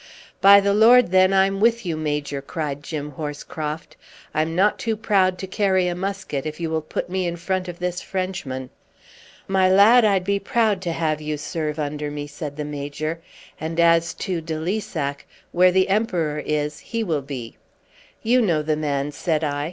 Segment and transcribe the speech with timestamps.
[0.41, 3.95] "By the Lord, then, I'm with you, Major!" cried Jim Horscroft.
[4.33, 7.67] "I'm not too proud to carry a musket, if you will put me in front
[7.67, 8.71] of this Frenchman."
[9.47, 13.19] "My lad, I'd be proud to have you serve under me," said the Major.
[13.59, 17.57] "And as to de Lissac, where the Emperor is he will be."
[18.23, 19.59] "You know the man," said I.